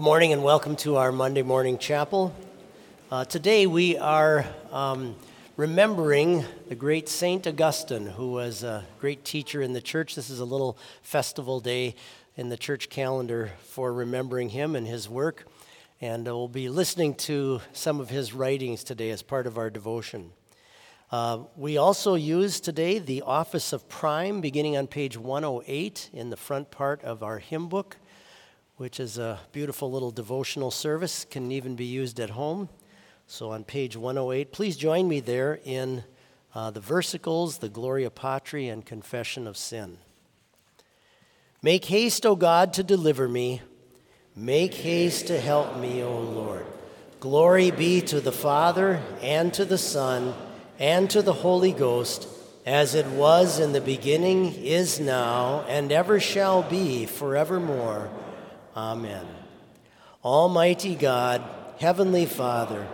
[0.00, 2.34] Good morning and welcome to our Monday morning chapel.
[3.10, 5.14] Uh, today we are um,
[5.58, 10.14] remembering the great Saint Augustine, who was a great teacher in the church.
[10.14, 11.96] This is a little festival day
[12.34, 15.46] in the church calendar for remembering him and his work.
[16.00, 19.68] And uh, we'll be listening to some of his writings today as part of our
[19.68, 20.32] devotion.
[21.12, 26.38] Uh, we also use today the Office of Prime, beginning on page 108 in the
[26.38, 27.98] front part of our hymn book,
[28.80, 32.66] which is a beautiful little devotional service, can even be used at home.
[33.26, 36.02] So on page 108, please join me there in
[36.54, 39.98] uh, the versicles, the Gloria Patri, and Confession of Sin.
[41.60, 43.60] Make haste, O God, to deliver me.
[44.34, 46.64] Make haste to help me, O Lord.
[47.20, 50.32] Glory be to the Father, and to the Son,
[50.78, 52.26] and to the Holy Ghost,
[52.64, 58.08] as it was in the beginning, is now, and ever shall be, forevermore.
[58.76, 59.26] Amen.
[60.24, 61.42] Almighty God,
[61.78, 62.86] Heavenly Father,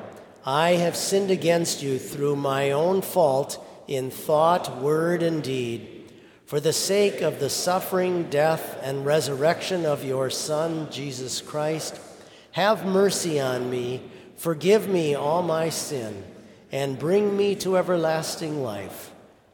[0.44, 6.12] I have sinned against you through my own fault in thought, word, and deed.
[6.46, 12.00] For the sake of the suffering, death, and resurrection of your Son, Jesus Christ,
[12.52, 14.02] have mercy on me,
[14.37, 16.25] forgive me all my sin
[16.70, 19.12] and bring me to everlasting life.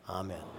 [0.08, 0.51] Amen.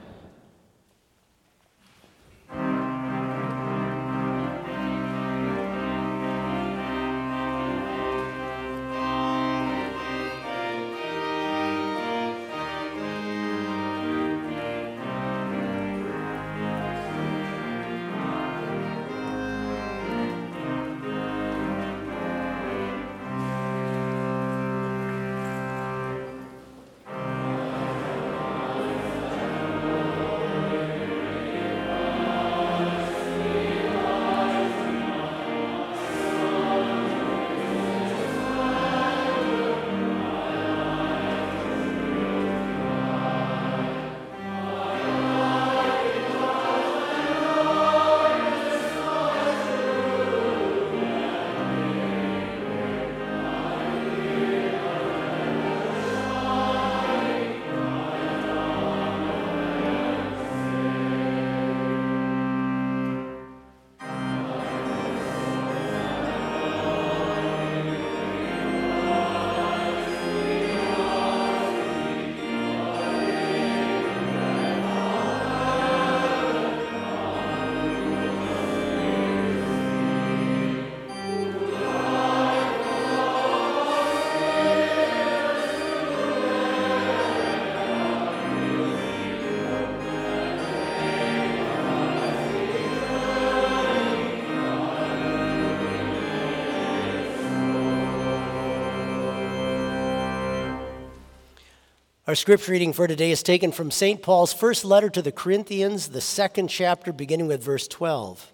[102.33, 104.19] Our scripture reading for today is taken from St.
[104.24, 108.51] Paul's first letter to the Corinthians, the second chapter, beginning with verse 12.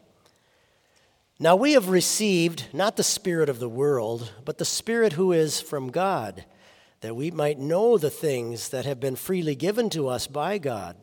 [1.39, 5.61] Now we have received not the Spirit of the world, but the Spirit who is
[5.61, 6.43] from God,
[6.99, 10.97] that we might know the things that have been freely given to us by God.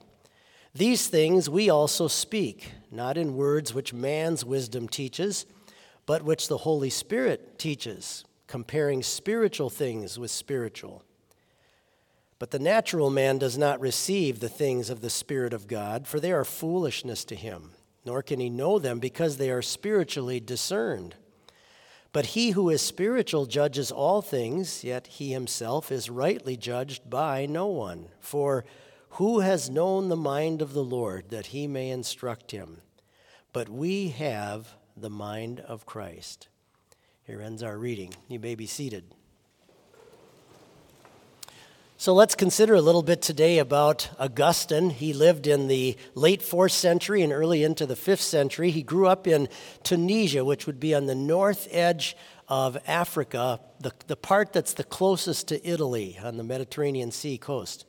[0.75, 5.47] These things we also speak, not in words which man's wisdom teaches,
[6.05, 11.06] but which the Holy Spirit teaches, comparing spiritual things with spiritual.
[12.39, 16.21] But the natural man does not receive the things of the Spirit of God, for
[16.21, 17.71] they are foolishness to him,
[18.05, 21.15] nor can he know them because they are spiritually discerned.
[22.13, 27.47] But he who is spiritual judges all things, yet he himself is rightly judged by
[27.47, 28.09] no one.
[28.21, 28.65] For
[29.11, 32.83] who has known the mind of the Lord that he may instruct him?
[33.53, 36.49] But we have the mind of Christ.
[37.25, 38.15] Here ends our reading.
[38.29, 39.16] You may be seated.
[41.99, 44.91] So let's consider a little bit today about Augustine.
[44.91, 48.71] He lived in the late fourth century and early into the fifth century.
[48.71, 49.49] He grew up in
[49.83, 52.15] Tunisia, which would be on the north edge
[52.49, 57.87] of Africa, the, the part that's the closest to Italy on the Mediterranean Sea coast.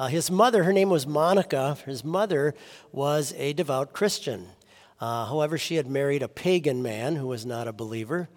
[0.00, 2.56] Uh, his mother, her name was Monica, his mother
[2.90, 4.48] was a devout Christian.
[5.00, 8.28] Uh, however, she had married a pagan man who was not a believer.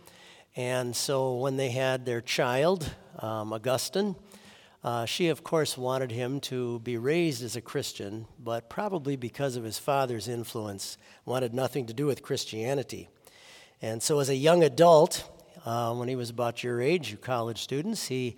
[0.56, 4.16] And so when they had their child, um, Augustine,
[4.84, 9.56] uh, she, of course, wanted him to be raised as a Christian, but probably because
[9.56, 13.10] of his father's influence, wanted nothing to do with Christianity.
[13.82, 15.30] And so, as a young adult,
[15.66, 18.38] uh, when he was about your age, you college students, he,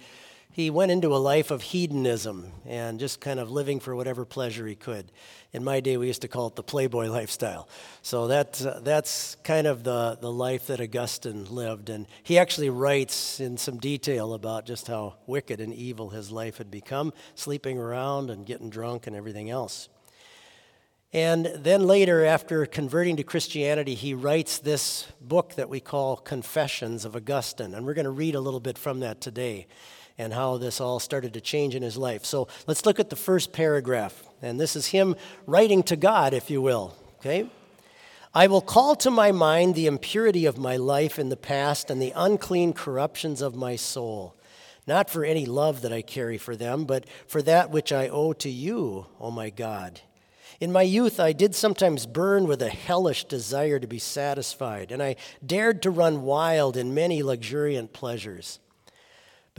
[0.59, 4.67] he went into a life of hedonism and just kind of living for whatever pleasure
[4.67, 5.09] he could.
[5.53, 7.69] In my day, we used to call it the playboy lifestyle.
[8.01, 11.89] So that's, uh, that's kind of the, the life that Augustine lived.
[11.89, 16.57] And he actually writes in some detail about just how wicked and evil his life
[16.57, 19.87] had become, sleeping around and getting drunk and everything else.
[21.13, 27.05] And then later, after converting to Christianity, he writes this book that we call Confessions
[27.05, 27.73] of Augustine.
[27.73, 29.65] And we're going to read a little bit from that today
[30.19, 32.25] and how this all started to change in his life.
[32.25, 34.21] So let's look at the first paragraph.
[34.41, 35.15] And this is him
[35.47, 36.93] writing to God, if you will.
[37.19, 37.49] Okay?
[38.35, 42.01] I will call to my mind the impurity of my life in the past and
[42.01, 44.35] the unclean corruptions of my soul,
[44.85, 48.33] not for any love that I carry for them, but for that which I owe
[48.33, 50.01] to you, O my God.
[50.59, 55.01] In my youth, I did sometimes burn with a hellish desire to be satisfied, and
[55.01, 58.59] I dared to run wild in many luxuriant pleasures.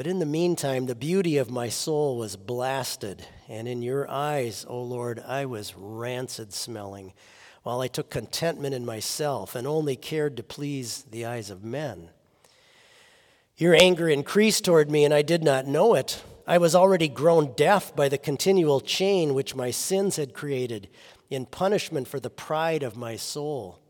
[0.01, 4.65] But in the meantime, the beauty of my soul was blasted, and in your eyes,
[4.67, 7.13] O Lord, I was rancid smelling,
[7.65, 12.09] while I took contentment in myself and only cared to please the eyes of men.
[13.59, 16.25] Your anger increased toward me, and I did not know it.
[16.47, 20.89] I was already grown deaf by the continual chain which my sins had created
[21.29, 23.81] in punishment for the pride of my soul.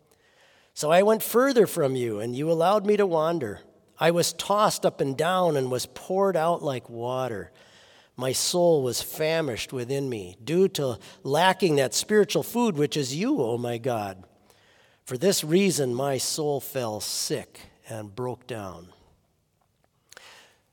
[0.74, 3.60] So I went further from you, and you allowed me to wander.
[4.00, 7.52] I was tossed up and down and was poured out like water.
[8.16, 13.40] My soul was famished within me due to lacking that spiritual food which is you,
[13.42, 14.24] O my God.
[15.04, 18.88] For this reason, my soul fell sick and broke down.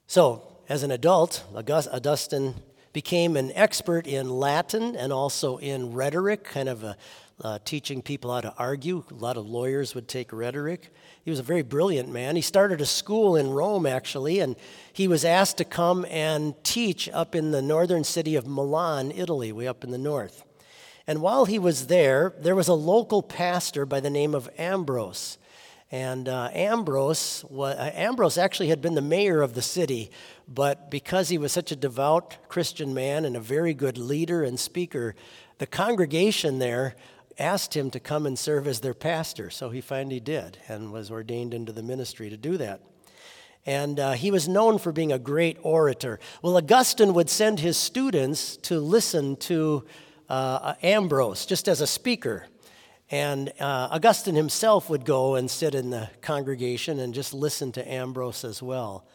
[0.07, 2.55] So, as an adult, Augustine
[2.93, 6.97] became an expert in Latin and also in rhetoric, kind of a,
[7.43, 9.03] uh, teaching people how to argue.
[9.11, 10.91] A lot of lawyers would take rhetoric.
[11.23, 12.35] He was a very brilliant man.
[12.35, 14.55] He started a school in Rome, actually, and
[14.91, 19.51] he was asked to come and teach up in the northern city of Milan, Italy,
[19.51, 20.43] way up in the north.
[21.05, 25.37] And while he was there, there was a local pastor by the name of Ambrose.
[25.89, 30.11] And uh, Ambrose, uh, Ambrose actually had been the mayor of the city,
[30.45, 34.59] but because he was such a devout Christian man and a very good leader and
[34.59, 35.15] speaker,
[35.59, 36.95] the congregation there
[37.39, 39.49] asked him to come and serve as their pastor.
[39.49, 42.81] So he finally did and was ordained into the ministry to do that.
[43.65, 46.19] And uh, he was known for being a great orator.
[46.41, 49.85] Well, Augustine would send his students to listen to
[50.29, 52.47] uh, Ambrose just as a speaker.
[53.11, 57.91] And uh, Augustine himself would go and sit in the congregation and just listen to
[57.91, 59.05] Ambrose as well.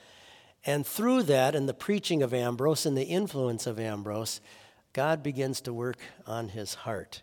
[0.65, 4.41] And through that, and the preaching of Ambrose and the influence of Ambrose,
[4.93, 7.23] God begins to work on his heart.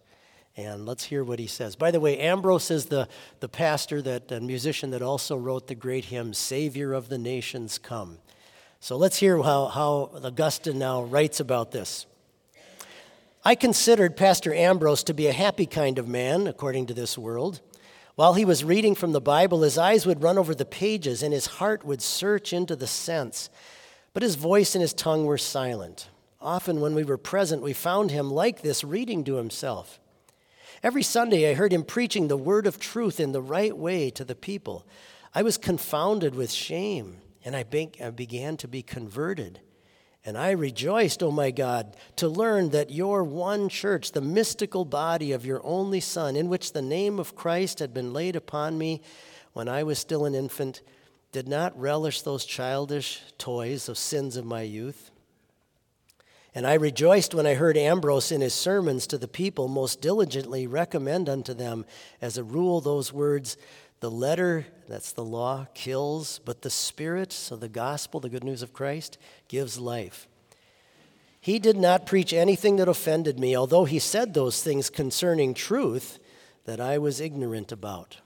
[0.65, 1.75] And let's hear what he says.
[1.75, 3.07] By the way, Ambrose is the,
[3.39, 7.77] the pastor that and musician that also wrote the great hymn, Savior of the Nations
[7.77, 8.17] Come.
[8.79, 12.05] So let's hear how, how Augustine now writes about this.
[13.43, 17.61] I considered Pastor Ambrose to be a happy kind of man, according to this world.
[18.15, 21.33] While he was reading from the Bible, his eyes would run over the pages and
[21.33, 23.49] his heart would search into the sense.
[24.13, 26.09] But his voice and his tongue were silent.
[26.41, 29.99] Often, when we were present, we found him like this, reading to himself.
[30.81, 34.23] Every Sunday, I heard him preaching the word of truth in the right way to
[34.23, 34.87] the people.
[35.35, 39.59] I was confounded with shame, and I, began to be converted.
[40.23, 44.85] And I rejoiced, O oh my God, to learn that your one church, the mystical
[44.85, 48.77] body of your only Son, in which the name of Christ had been laid upon
[48.77, 49.01] me
[49.51, 50.81] when I was still an infant,
[51.33, 55.08] did not relish those childish toys of sins of my youth
[56.59, 60.67] and I rejoiced when I heard Ambrose in his sermons to the people most diligently
[60.67, 61.85] recommend unto them
[62.21, 63.55] as a rule those words
[64.01, 68.61] the letter, that's the law, kills, but the spirit, so the gospel, the good news
[68.61, 70.27] of Christ, gives life.
[71.39, 76.19] He did not preach anything that offended me, although he said those things concerning truth
[76.65, 78.17] that I was ignorant about.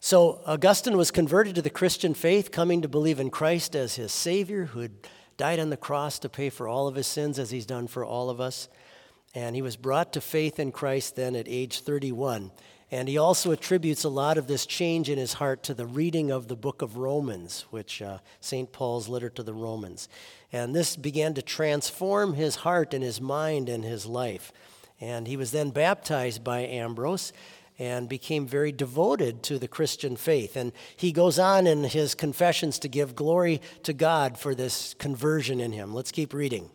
[0.00, 4.12] So Augustine was converted to the Christian faith, coming to believe in Christ as his
[4.12, 4.92] Savior who had
[5.40, 8.04] died on the cross to pay for all of his sins as he's done for
[8.04, 8.68] all of us.
[9.34, 12.50] And he was brought to faith in Christ then at age 31.
[12.90, 16.30] And he also attributes a lot of this change in his heart to the reading
[16.30, 18.70] of the book of Romans, which uh, St.
[18.70, 20.10] Paul's letter to the Romans.
[20.52, 24.52] And this began to transform his heart and his mind and his life.
[25.00, 27.32] And he was then baptized by Ambrose
[27.80, 30.54] and became very devoted to the Christian faith.
[30.54, 35.60] And he goes on in his confessions to give glory to God for this conversion
[35.60, 35.94] in him.
[35.94, 36.70] Let's keep reading.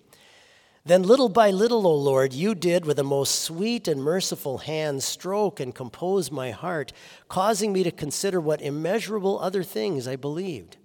[0.84, 5.04] Then, little by little, O Lord, you did with a most sweet and merciful hand
[5.04, 6.92] stroke and compose my heart,
[7.28, 10.78] causing me to consider what immeasurable other things I believed.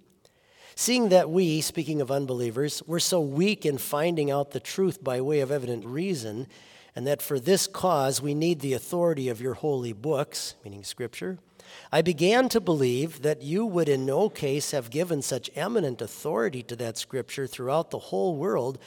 [0.75, 5.19] Seeing that we, speaking of unbelievers, were so weak in finding out the truth by
[5.19, 6.47] way of evident reason,
[6.95, 11.39] and that for this cause we need the authority of your holy books, meaning Scripture,
[11.91, 16.63] I began to believe that you would in no case have given such eminent authority
[16.63, 18.77] to that Scripture throughout the whole world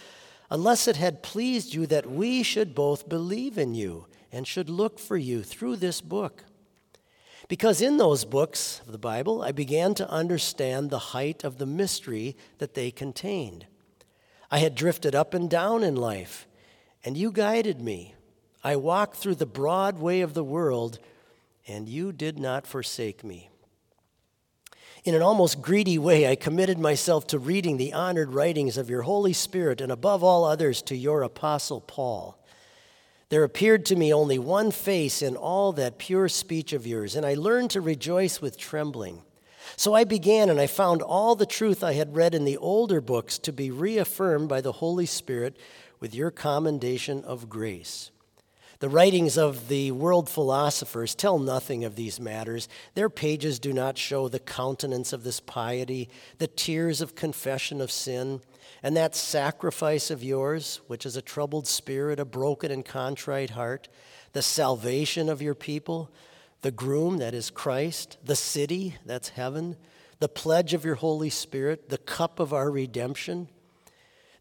[0.51, 4.99] unless it had pleased you that we should both believe in you and should look
[4.99, 6.45] for you through this book.
[7.49, 11.67] Because in those books of the Bible, I began to understand the height of the
[11.67, 13.67] mystery that they contained.
[14.51, 16.47] I had drifted up and down in life,
[17.05, 18.15] and you guided me.
[18.63, 20.99] I walked through the broad way of the world,
[21.69, 23.51] and you did not forsake me.
[25.05, 29.03] In an almost greedy way, I committed myself to reading the honored writings of your
[29.03, 32.43] Holy Spirit, and above all others, to your Apostle Paul.
[33.29, 37.27] There appeared to me only one face in all that pure speech of yours, and
[37.27, 39.23] I learned to rejoice with trembling.
[39.77, 43.01] So I began, and I found all the truth I had read in the older
[43.01, 45.57] books to be reaffirmed by the Holy Spirit
[46.05, 48.11] with your commendation of grace.
[48.81, 52.69] The writings of the world philosophers tell nothing of these matters.
[52.93, 57.91] Their pages do not show the countenance of this piety, the tears of confession of
[57.91, 58.43] sin
[58.83, 63.89] and that sacrifice of yours, which is a troubled spirit, a broken and contrite heart,
[64.35, 66.11] the salvation of your people,
[66.61, 69.79] the groom, that is Christ, the city, that's heaven,
[70.19, 73.49] the pledge of your Holy Spirit, the cup of our redemption.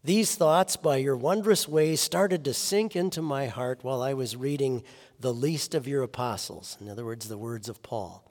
[0.04, 4.36] These thoughts, by your wondrous ways, started to sink into my heart while I was
[4.36, 4.82] reading
[5.18, 8.30] the least of your apostles, in other words, the words of Paul.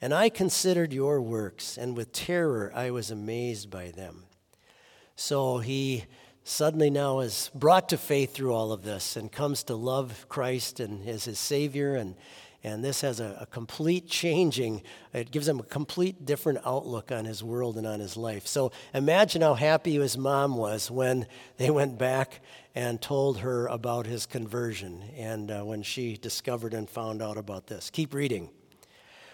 [0.00, 4.24] And I considered your works, and with terror I was amazed by them.
[5.14, 6.06] So he
[6.42, 10.80] suddenly now is brought to faith through all of this and comes to love Christ
[10.80, 11.94] and as his Savior.
[11.94, 12.16] And,
[12.64, 17.24] and this has a, a, complete changing, it gives him a complete different outlook on
[17.24, 18.46] his world and on his life.
[18.46, 21.26] So imagine how happy his mom was when
[21.56, 22.40] they went back
[22.74, 27.66] and told her about his conversion and uh, when she discovered and found out about
[27.66, 27.90] this.
[27.90, 28.50] Keep reading.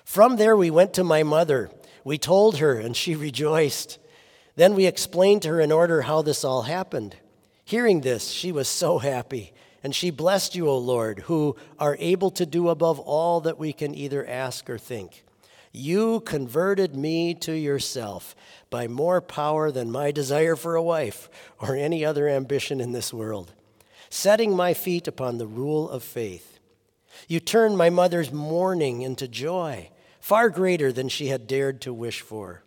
[0.05, 1.71] From there, we went to my mother.
[2.03, 3.99] We told her, and she rejoiced.
[4.57, 7.17] Then we explained to her in order how this all happened.
[7.65, 9.53] Hearing this, she was so happy,
[9.89, 13.73] and she blessed you, O Lord, who are able to do above all that we
[13.73, 15.25] can either ask or think.
[15.73, 18.37] You converted me to yourself
[18.69, 23.15] by more power than my desire for a wife or any other ambition in this
[23.15, 23.55] world,
[24.11, 26.59] setting my feet upon the rule of faith.
[27.27, 29.89] You turned my mother's mourning into joy,
[30.21, 32.63] far greater than she had dared to wish for.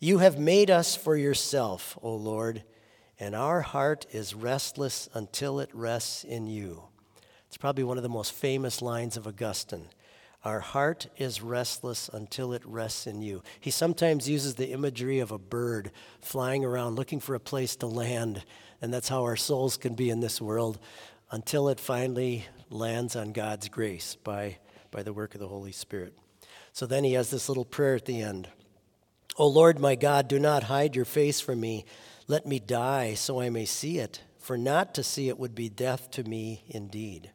[0.00, 2.62] You have made us for yourself, O Lord,
[3.18, 6.84] and our heart is restless until it rests in you.
[7.48, 9.88] It's probably one of the most famous lines of Augustine.
[10.44, 13.42] Our heart is restless until it rests in you.
[13.60, 17.86] He sometimes uses the imagery of a bird flying around looking for a place to
[17.86, 18.44] land,
[18.80, 20.78] and that's how our souls can be in this world
[21.30, 24.58] until it finally lands on God's grace by,
[24.90, 26.16] by the work of the Holy Spirit.
[26.72, 28.48] So then he has this little prayer at the end.
[29.38, 31.84] O Lord my God, do not hide your face from me.
[32.28, 35.68] Let me die so I may see it, for not to see it would be
[35.68, 37.30] death to me indeed.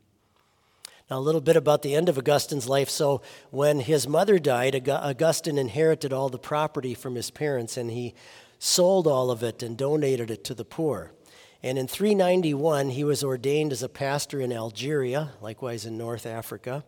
[1.09, 2.89] Now, a little bit about the end of Augustine's life.
[2.89, 3.21] So,
[3.51, 8.13] when his mother died, Augustine inherited all the property from his parents and he
[8.59, 11.11] sold all of it and donated it to the poor.
[11.63, 16.83] And in 391, he was ordained as a pastor in Algeria, likewise in North Africa.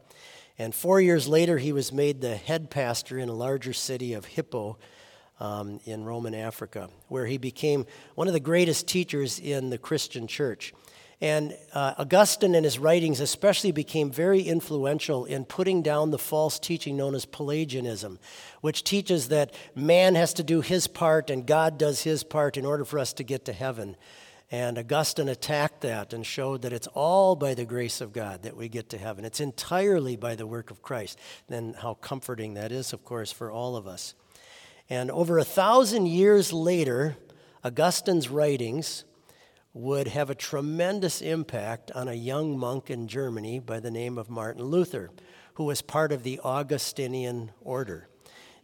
[0.57, 4.25] And four years later, he was made the head pastor in a larger city of
[4.25, 4.77] Hippo
[5.43, 10.25] um, in Roman Africa, where he became one of the greatest teachers in the Christian
[10.25, 10.73] church.
[11.19, 16.59] And uh, Augustine and his writings especially became very influential in putting down the false
[16.59, 18.19] teaching known as Pelagianism,
[18.61, 22.65] which teaches that man has to do his part and God does his part in
[22.65, 23.97] order for us to get to heaven.
[24.49, 28.55] And Augustine attacked that and showed that it's all by the grace of God that
[28.55, 29.25] we get to heaven.
[29.25, 31.19] It's entirely by the work of Christ.
[31.47, 34.13] Then, how comforting that is, of course, for all of us.
[34.93, 37.17] And over a thousand years later,
[37.63, 39.05] Augustine's writings
[39.73, 44.29] would have a tremendous impact on a young monk in Germany by the name of
[44.29, 45.09] Martin Luther,
[45.55, 48.07] who was part of the Augustinian order.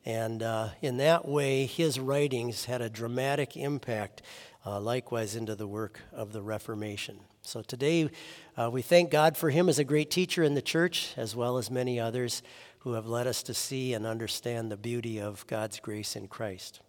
[0.05, 4.21] And uh, in that way, his writings had a dramatic impact,
[4.63, 7.21] uh, likewise, into the work of the Reformation.
[7.41, 8.10] So today,
[8.58, 11.58] uh, we thank God for him as a great teacher in the church, as well
[11.58, 12.43] as many others
[12.80, 16.82] who have led us to see and understand the beauty of God's grace in Christ.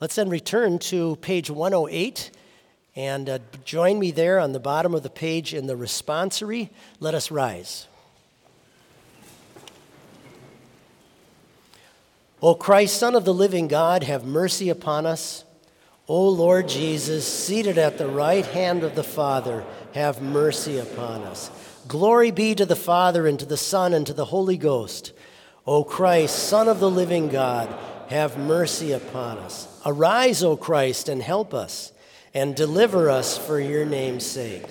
[0.00, 2.30] Let's then return to page 108
[2.94, 6.68] and uh, join me there on the bottom of the page in the responsory.
[7.00, 7.86] Let us rise.
[12.42, 15.44] O Christ, Son of the living God, have mercy upon us.
[16.08, 21.50] O Lord Jesus, seated at the right hand of the Father, have mercy upon us.
[21.86, 25.12] Glory be to the Father, and to the Son, and to the Holy Ghost.
[25.64, 27.72] O Christ, Son of the living God,
[28.08, 29.80] have mercy upon us.
[29.86, 31.92] Arise, O Christ, and help us,
[32.34, 34.64] and deliver us for your name's sake.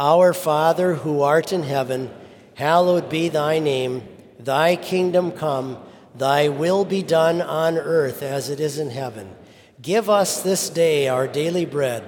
[0.00, 2.10] Our Father, who art in heaven,
[2.54, 4.02] hallowed be thy name.
[4.38, 5.78] Thy kingdom come,
[6.14, 9.36] thy will be done on earth as it is in heaven.
[9.80, 12.04] Give us this day our daily bread,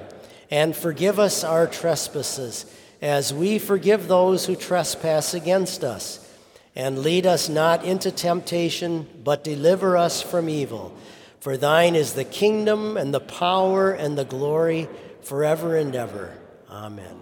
[0.50, 2.66] and forgive us our trespasses,
[3.00, 6.18] as we forgive those who trespass against us.
[6.76, 10.94] And lead us not into temptation, but deliver us from evil.
[11.40, 14.88] For thine is the kingdom, and the power, and the glory,
[15.22, 16.36] forever and ever.
[16.68, 17.20] Amen.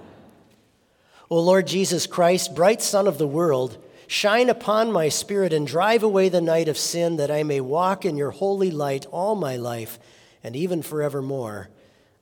[1.29, 6.03] O Lord Jesus Christ, bright Sun of the world, shine upon my spirit and drive
[6.03, 9.57] away the night of sin, that I may walk in your holy light all my
[9.57, 10.01] life
[10.43, 11.69] and even forevermore.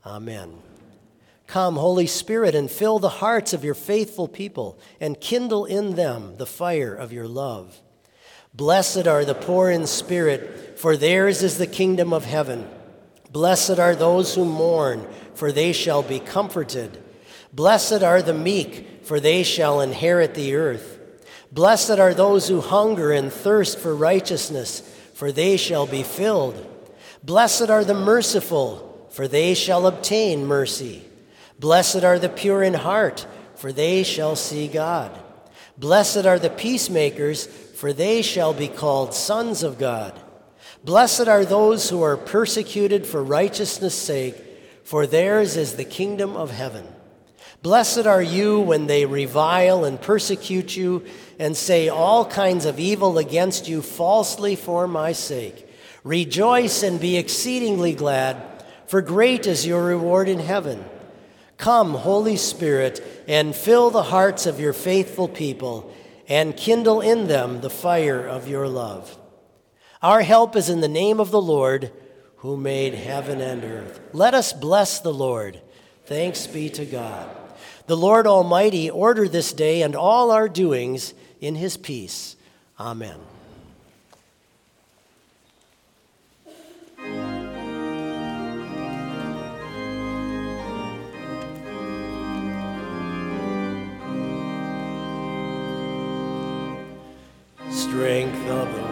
[0.05, 0.59] Amen.
[1.47, 6.37] Come, Holy Spirit, and fill the hearts of your faithful people, and kindle in them
[6.37, 7.81] the fire of your love.
[8.55, 12.69] Blessed are the poor in spirit, for theirs is the kingdom of heaven.
[13.31, 17.03] Blessed are those who mourn, for they shall be comforted.
[17.53, 20.99] Blessed are the meek, for they shall inherit the earth.
[21.51, 24.81] Blessed are those who hunger and thirst for righteousness,
[25.15, 26.67] for they shall be filled.
[27.23, 31.05] Blessed are the merciful, for they shall obtain mercy.
[31.59, 33.27] Blessed are the pure in heart,
[33.57, 35.19] for they shall see God.
[35.77, 40.19] Blessed are the peacemakers, for they shall be called sons of God.
[40.85, 44.37] Blessed are those who are persecuted for righteousness' sake,
[44.85, 46.87] for theirs is the kingdom of heaven.
[47.63, 51.05] Blessed are you when they revile and persecute you
[51.41, 55.68] and say all kinds of evil against you falsely for my sake.
[56.09, 60.83] Rejoice and be exceedingly glad, for great is your reward in heaven.
[61.59, 65.95] Come, Holy Spirit, and fill the hearts of your faithful people,
[66.27, 69.19] and kindle in them the fire of your love.
[70.01, 71.93] Our help is in the name of the Lord,
[72.37, 74.01] who made heaven and earth.
[74.15, 75.61] Let us bless the Lord.
[76.07, 77.29] Thanks be to God.
[77.87, 82.35] The Lord Almighty order this day and all our doings in his peace.
[82.81, 83.19] Amen.
[97.99, 98.88] Strength of the